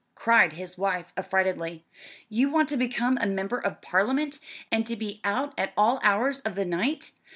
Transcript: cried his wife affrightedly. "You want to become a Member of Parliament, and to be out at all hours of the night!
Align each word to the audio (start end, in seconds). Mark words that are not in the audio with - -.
cried 0.15 0.53
his 0.53 0.79
wife 0.79 1.13
affrightedly. 1.15 1.83
"You 2.27 2.49
want 2.49 2.67
to 2.69 2.75
become 2.75 3.19
a 3.21 3.27
Member 3.27 3.59
of 3.59 3.81
Parliament, 3.81 4.39
and 4.71 4.83
to 4.87 4.95
be 4.95 5.21
out 5.23 5.53
at 5.59 5.73
all 5.77 5.99
hours 6.01 6.41
of 6.41 6.55
the 6.55 6.65
night! 6.65 7.11